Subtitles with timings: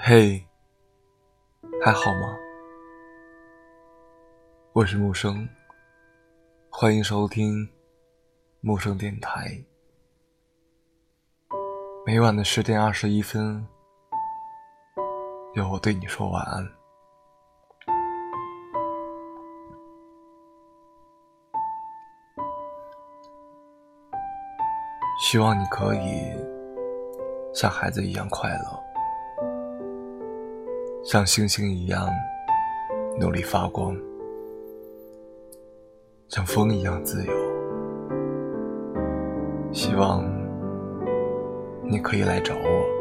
[0.00, 0.42] 嘿，
[1.84, 2.36] 还好吗？
[4.72, 5.48] 我是木生，
[6.70, 7.68] 欢迎收听
[8.60, 9.62] 木生电台。
[12.06, 13.66] 每晚的十点二十一分，
[15.54, 16.77] 有我对你说晚安。
[25.20, 26.32] 希望你可以
[27.52, 28.80] 像孩子一样快乐。
[31.04, 32.08] 像星星一样
[33.18, 33.96] 努力发光，
[36.28, 37.32] 像风一样自由。
[39.72, 40.24] 希望
[41.82, 42.98] 你可以来找我。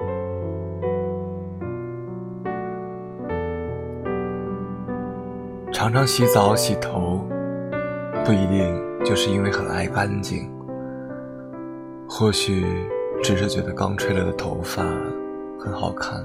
[5.71, 7.21] 常常洗澡洗头，
[8.25, 10.49] 不一定就是因为很爱干净，
[12.19, 12.65] 或许
[13.21, 14.81] 只是觉得刚吹了的头发
[15.59, 16.19] 很好看。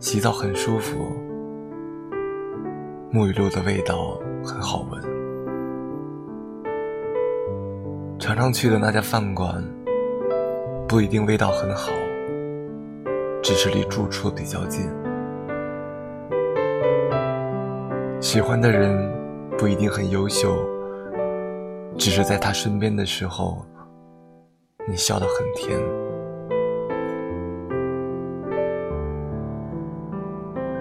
[0.00, 1.06] 洗澡很舒服，
[3.12, 5.00] 沐浴露的味道很好闻。
[8.18, 9.64] 常常去的那家饭馆，
[10.88, 11.92] 不一定味道很好，
[13.40, 14.90] 只是离住处比较近。
[18.20, 18.98] 喜欢的人
[19.56, 20.56] 不一定很优秀，
[21.98, 23.64] 只是在他身边的时候，
[24.88, 25.78] 你笑得很甜。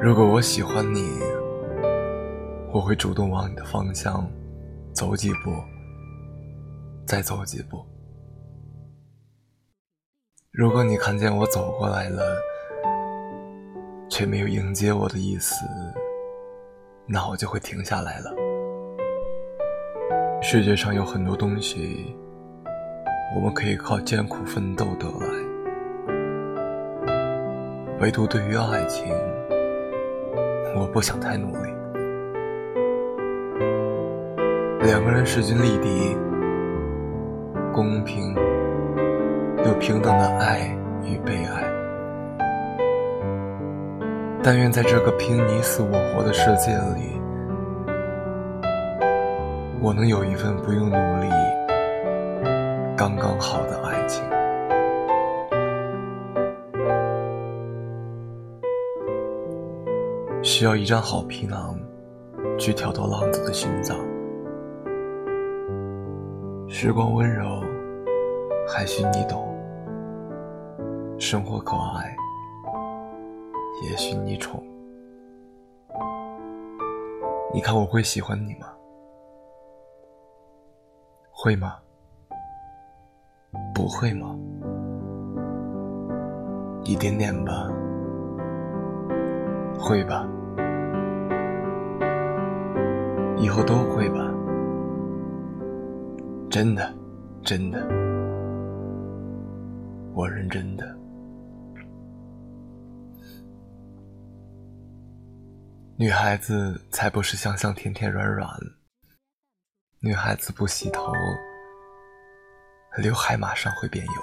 [0.02, 1.08] 如果我喜欢你，
[2.74, 4.28] 我会主动往你的方向
[4.94, 5.54] 走几步，
[7.06, 7.86] 再走几步。
[10.52, 12.36] 如果你看见我走过来了，
[14.10, 15.64] 却没有迎接我的意思，
[17.06, 18.51] 那我就会停下来了。
[20.54, 22.14] 世界上有很多东西，
[23.34, 25.26] 我们可以靠艰苦奋斗得来，
[28.02, 29.08] 唯独对于爱情。
[30.76, 31.70] 我不想太努力，
[34.82, 36.18] 两个人势均力敌，
[37.72, 38.36] 公平
[39.66, 41.64] 又平等的爱与被爱。
[44.44, 47.21] 但愿在这个拼你死我活的世界里，
[49.84, 51.28] 我能有一份不用努力、
[52.96, 54.24] 刚刚好的爱情。
[60.44, 61.76] 需要一张好皮囊，
[62.60, 63.98] 去挑逗浪子的心脏。
[66.70, 67.64] 时光温柔，
[68.68, 69.40] 还需你懂；
[71.18, 72.16] 生活可爱，
[73.84, 74.64] 也需你宠。
[77.52, 78.68] 你看我会喜欢你吗？
[81.44, 81.76] 会吗？
[83.74, 84.38] 不会吗？
[86.84, 87.68] 一点点吧。
[89.80, 90.24] 会吧，
[93.38, 94.20] 以后都会吧，
[96.48, 96.94] 真的，
[97.42, 97.84] 真的，
[100.14, 100.96] 我认真的。
[105.98, 108.48] 女孩子才不是香香甜甜软软，
[110.04, 111.14] 女孩子不洗头，
[112.98, 114.14] 刘海马上会变油。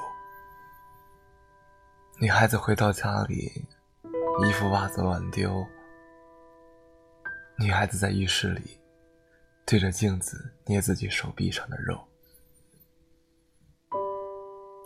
[2.19, 3.65] 女孩子回到家里。
[4.41, 5.67] 衣服袜子乱丢，
[7.59, 8.81] 女孩子在浴室里
[9.67, 12.01] 对着镜子捏自己手臂上的肉。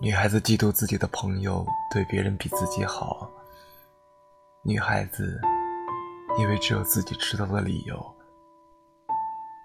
[0.01, 3.31] 女孩子嫉妒自己的朋友对别人比自己好。
[4.63, 5.39] 女孩子
[6.39, 8.17] 因为只有自己知道的理由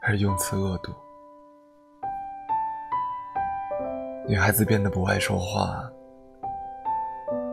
[0.02, 0.94] 而用词恶毒。
[4.28, 5.90] 女孩子变得不爱说话。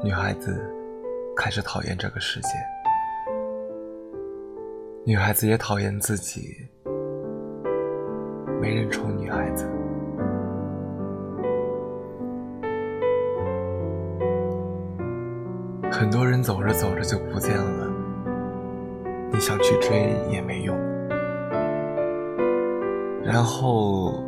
[0.02, 0.70] 女孩子。
[1.36, 2.50] 开始讨厌这个世界，
[5.04, 6.56] 女孩子也讨厌自己，
[8.60, 9.68] 没人宠女孩子。
[15.90, 17.90] 很多人走着走着就不见了，
[19.32, 20.76] 你想去追也没用。
[23.24, 24.22] 然后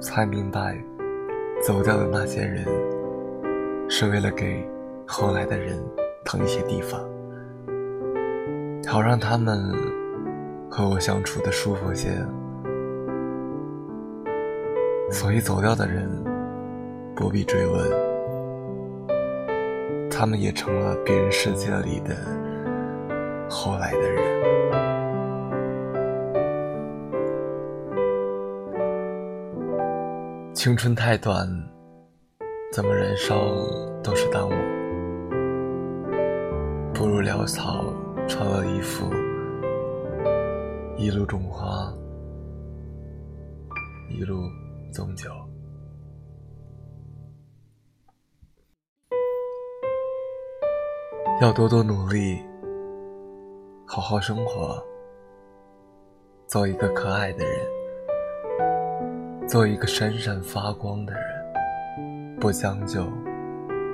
[0.00, 0.78] 才明白，
[1.62, 2.64] 走掉的那些人，
[3.88, 4.68] 是为了给
[5.06, 5.82] 后来的人。
[6.24, 7.00] 腾一些地方，
[8.86, 9.58] 好让他们
[10.70, 12.10] 和我相处的舒服些。
[15.10, 16.08] 所以走掉的人
[17.16, 17.90] 不必追问，
[20.08, 22.14] 他们也成了别人世界里的
[23.50, 24.81] 后来的人。
[30.54, 31.48] 青春太短，
[32.70, 33.34] 怎么燃烧
[34.02, 34.52] 都是耽误。
[36.92, 37.86] 不如潦草
[38.28, 39.10] 穿了衣服，
[40.98, 41.90] 一路种花，
[44.10, 44.42] 一路
[44.92, 45.30] 纵酒。
[51.40, 52.38] 要多多努力，
[53.86, 54.80] 好好生活，
[56.46, 57.81] 做一个可爱的人。
[59.52, 61.22] 做一个闪闪发光的人，
[62.40, 63.04] 不将就，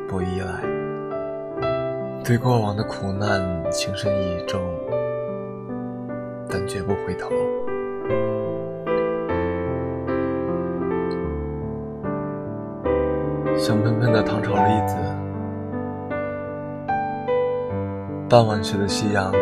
[0.09, 0.63] 不依赖，
[2.25, 4.61] 对过往的苦难情深意重，
[6.49, 7.31] 但绝不回头。
[13.57, 14.95] 香喷喷的糖炒栗子，
[18.29, 19.33] 傍晚时的夕阳，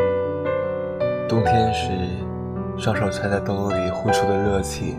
[1.29, 1.91] 冬天时
[2.79, 4.97] 双手揣在兜里呼出的热气。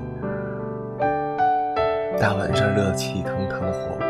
[2.19, 4.07] 大晚上热气腾腾的火锅，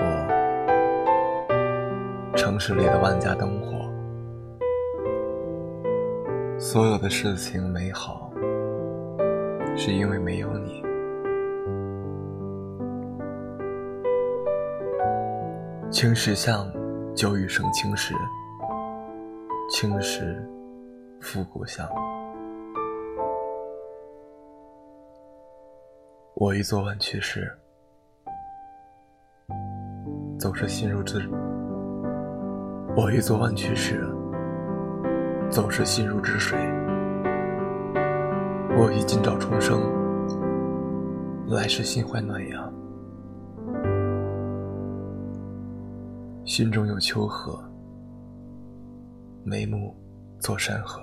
[2.37, 3.85] 城市里的万家灯火，
[6.57, 8.31] 所有的事情美好，
[9.75, 10.81] 是因为没有你。
[15.91, 16.65] 青石巷，
[17.13, 18.13] 旧雨生青石，
[19.69, 20.49] 青石
[21.19, 21.85] 复古巷。
[26.35, 27.51] 我于昨晚去世。
[30.47, 31.29] 总是心如止，
[32.95, 34.07] 我于昨晚去世，
[35.49, 36.57] 总是心如止水。
[38.77, 39.77] 我于今朝重生，
[41.49, 42.73] 来世心怀暖阳。
[46.45, 47.61] 心中有丘壑，
[49.43, 49.93] 眉目
[50.39, 51.01] 作山河。